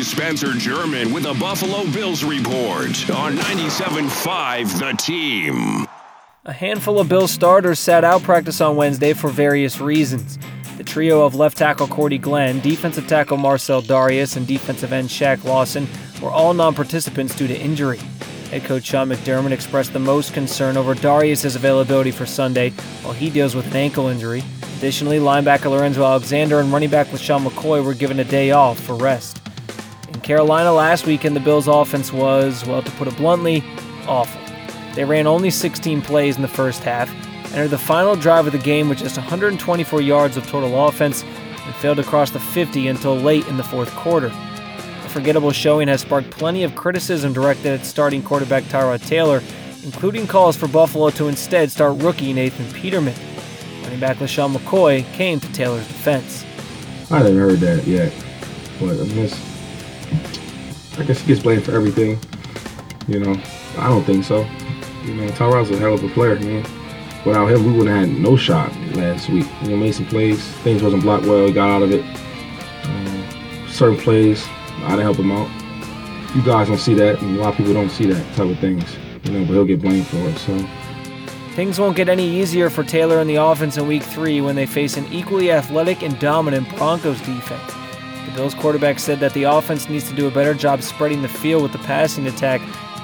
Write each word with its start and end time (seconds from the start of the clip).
is 0.00 0.10
Spencer 0.10 0.54
German 0.54 1.12
with 1.12 1.26
a 1.26 1.34
Buffalo 1.34 1.84
Bills 1.90 2.24
report 2.24 3.10
on 3.10 3.36
97.5 3.36 4.78
The 4.78 4.96
Team. 4.96 5.86
A 6.46 6.52
handful 6.54 6.98
of 6.98 7.10
Bills 7.10 7.30
starters 7.30 7.78
sat 7.78 8.02
out 8.02 8.22
practice 8.22 8.62
on 8.62 8.76
Wednesday 8.76 9.12
for 9.12 9.28
various 9.28 9.78
reasons. 9.78 10.38
The 10.78 10.84
trio 10.84 11.22
of 11.26 11.34
left 11.34 11.58
tackle 11.58 11.86
Cordy 11.86 12.16
Glenn, 12.16 12.60
defensive 12.60 13.06
tackle 13.08 13.36
Marcell 13.36 13.82
Dareus, 13.82 14.38
and 14.38 14.46
defensive 14.46 14.90
end 14.90 15.10
Shaq 15.10 15.44
Lawson 15.44 15.86
were 16.22 16.30
all 16.30 16.54
non 16.54 16.74
participants 16.74 17.34
due 17.34 17.46
to 17.46 17.60
injury. 17.60 17.98
Head 18.50 18.64
coach 18.64 18.84
Sean 18.84 19.10
McDermott 19.10 19.52
expressed 19.52 19.92
the 19.92 19.98
most 19.98 20.32
concern 20.32 20.78
over 20.78 20.94
Dareus' 20.94 21.56
availability 21.56 22.10
for 22.10 22.24
Sunday 22.24 22.70
while 23.02 23.12
he 23.12 23.28
deals 23.28 23.54
with 23.54 23.66
an 23.66 23.76
ankle 23.76 24.06
injury. 24.06 24.42
Additionally, 24.78 25.18
linebacker 25.18 25.70
Lorenzo 25.70 26.04
Alexander 26.04 26.60
and 26.60 26.72
running 26.72 26.88
back 26.88 27.08
LeSean 27.08 27.46
McCoy 27.46 27.84
were 27.84 27.92
given 27.92 28.18
a 28.18 28.24
day 28.24 28.50
off 28.50 28.80
for 28.80 28.94
rest. 28.94 29.39
In 30.12 30.20
Carolina 30.22 30.72
last 30.72 31.06
weekend, 31.06 31.36
the 31.36 31.40
Bills' 31.40 31.68
offense 31.68 32.12
was, 32.12 32.66
well, 32.66 32.82
to 32.82 32.90
put 32.92 33.06
it 33.06 33.16
bluntly, 33.16 33.62
awful. 34.08 34.40
They 34.94 35.04
ran 35.04 35.28
only 35.28 35.50
16 35.50 36.02
plays 36.02 36.34
in 36.34 36.42
the 36.42 36.48
first 36.48 36.82
half, 36.82 37.08
entered 37.52 37.68
the 37.68 37.78
final 37.78 38.16
drive 38.16 38.46
of 38.46 38.52
the 38.52 38.58
game 38.58 38.88
with 38.88 38.98
just 38.98 39.16
124 39.16 40.00
yards 40.00 40.36
of 40.36 40.46
total 40.48 40.86
offense, 40.86 41.22
and 41.22 41.74
failed 41.76 41.98
to 41.98 42.02
cross 42.02 42.30
the 42.30 42.40
50 42.40 42.88
until 42.88 43.14
late 43.14 43.46
in 43.46 43.56
the 43.56 43.62
fourth 43.62 43.90
quarter. 43.94 44.26
A 44.26 45.08
forgettable 45.08 45.52
showing 45.52 45.86
has 45.86 46.00
sparked 46.00 46.30
plenty 46.32 46.64
of 46.64 46.74
criticism 46.74 47.32
directed 47.32 47.78
at 47.78 47.86
starting 47.86 48.20
quarterback 48.20 48.64
Tyrod 48.64 49.06
Taylor, 49.06 49.40
including 49.84 50.26
calls 50.26 50.56
for 50.56 50.66
Buffalo 50.66 51.10
to 51.10 51.28
instead 51.28 51.70
start 51.70 52.02
rookie 52.02 52.32
Nathan 52.32 52.66
Peterman. 52.72 53.14
Running 53.84 54.00
back 54.00 54.16
LeSean 54.16 54.54
McCoy 54.56 55.04
came 55.12 55.38
to 55.38 55.52
Taylor's 55.52 55.86
defense. 55.86 56.44
I 57.12 57.18
haven't 57.18 57.38
heard 57.38 57.58
that 57.60 57.86
yet, 57.86 58.12
but 58.80 59.00
I 59.00 59.06
guess 59.06 59.49
I 60.98 61.04
guess 61.04 61.20
he 61.20 61.26
gets 61.28 61.42
blamed 61.42 61.64
for 61.64 61.72
everything. 61.72 62.18
You 63.08 63.20
know, 63.20 63.40
I 63.78 63.88
don't 63.88 64.04
think 64.04 64.24
so. 64.24 64.46
You 65.04 65.14
know, 65.14 65.28
Tyrod's 65.28 65.70
a 65.70 65.78
hell 65.78 65.94
of 65.94 66.04
a 66.04 66.08
player, 66.10 66.38
man. 66.38 66.62
Without 67.24 67.50
him, 67.50 67.64
we 67.64 67.72
would 67.72 67.86
have 67.86 68.08
had 68.08 68.18
no 68.18 68.36
shot 68.36 68.74
last 68.94 69.28
week. 69.28 69.46
You 69.62 69.70
know, 69.70 69.76
made 69.76 69.94
some 69.94 70.06
plays. 70.06 70.42
Things 70.58 70.82
wasn't 70.82 71.02
blocked 71.02 71.26
well. 71.26 71.46
He 71.46 71.52
got 71.52 71.70
out 71.70 71.82
of 71.82 71.92
it. 71.92 72.04
Um, 72.84 73.68
certain 73.68 73.98
plays, 73.98 74.46
I 74.84 74.90
didn't 74.90 75.02
help 75.02 75.16
him 75.16 75.32
out. 75.32 75.48
You 76.34 76.42
guys 76.42 76.68
don't 76.68 76.78
see 76.78 76.94
that, 76.94 77.20
and 77.20 77.36
a 77.36 77.40
lot 77.40 77.50
of 77.50 77.56
people 77.56 77.72
don't 77.72 77.90
see 77.90 78.06
that 78.06 78.36
type 78.36 78.48
of 78.48 78.58
things. 78.58 78.84
You 79.24 79.32
know, 79.32 79.44
but 79.44 79.52
he'll 79.52 79.64
get 79.64 79.80
blamed 79.82 80.06
for 80.06 80.18
it. 80.18 80.36
So. 80.38 80.68
Things 81.54 81.80
won't 81.80 81.96
get 81.96 82.08
any 82.08 82.28
easier 82.28 82.70
for 82.70 82.84
Taylor 82.84 83.20
in 83.20 83.26
the 83.26 83.36
offense 83.36 83.76
in 83.76 83.86
week 83.86 84.02
three 84.02 84.40
when 84.40 84.54
they 84.54 84.66
face 84.66 84.96
an 84.96 85.12
equally 85.12 85.50
athletic 85.50 86.02
and 86.02 86.18
dominant 86.18 86.68
Broncos 86.76 87.20
defense. 87.22 87.79
The 88.26 88.32
Bills 88.32 88.54
quarterback 88.54 88.98
said 88.98 89.18
that 89.20 89.32
the 89.34 89.44
offense 89.44 89.88
needs 89.88 90.08
to 90.08 90.14
do 90.14 90.28
a 90.28 90.30
better 90.30 90.54
job 90.54 90.82
spreading 90.82 91.22
the 91.22 91.28
field 91.28 91.62
with 91.62 91.72
the 91.72 91.78
passing 91.78 92.26
attack 92.26 92.60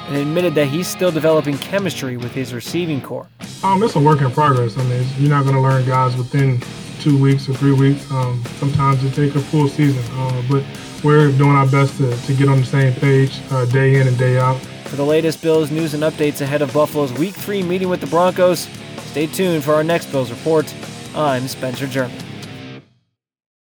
and 0.08 0.16
admitted 0.16 0.54
that 0.54 0.66
he's 0.66 0.86
still 0.86 1.10
developing 1.10 1.58
chemistry 1.58 2.16
with 2.16 2.32
his 2.32 2.54
receiving 2.54 3.00
corps. 3.00 3.28
Um, 3.64 3.82
it's 3.82 3.96
a 3.96 4.00
work 4.00 4.20
in 4.20 4.30
progress. 4.30 4.76
I 4.78 4.84
mean, 4.84 5.06
you're 5.18 5.30
not 5.30 5.42
going 5.44 5.56
to 5.56 5.60
learn 5.60 5.84
guys 5.86 6.16
within 6.16 6.60
two 7.00 7.20
weeks 7.20 7.48
or 7.48 7.54
three 7.54 7.72
weeks. 7.72 8.08
Um, 8.10 8.42
sometimes 8.58 9.02
it 9.04 9.14
takes 9.14 9.34
a 9.34 9.40
full 9.40 9.68
season, 9.68 10.04
uh, 10.18 10.42
but 10.48 10.64
we're 11.02 11.32
doing 11.32 11.56
our 11.56 11.66
best 11.66 11.96
to, 11.98 12.16
to 12.26 12.34
get 12.34 12.48
on 12.48 12.60
the 12.60 12.66
same 12.66 12.92
page 12.94 13.40
uh, 13.50 13.64
day 13.66 14.00
in 14.00 14.06
and 14.06 14.16
day 14.18 14.38
out. 14.38 14.58
For 14.86 14.96
the 14.96 15.04
latest 15.04 15.42
Bills 15.42 15.70
news 15.70 15.94
and 15.94 16.02
updates 16.02 16.40
ahead 16.40 16.62
of 16.62 16.72
Buffalo's 16.72 17.12
Week 17.12 17.34
3 17.34 17.62
meeting 17.62 17.88
with 17.88 18.00
the 18.00 18.06
Broncos, 18.06 18.68
stay 19.06 19.26
tuned 19.26 19.64
for 19.64 19.74
our 19.74 19.82
next 19.82 20.06
Bills 20.12 20.30
report. 20.30 20.72
I'm 21.14 21.48
Spencer 21.48 21.86
German. 21.86 22.16